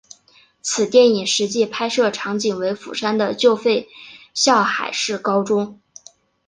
[0.63, 3.87] 此电影实际拍摄场景为釜山的旧废
[4.33, 5.79] 校海事高中。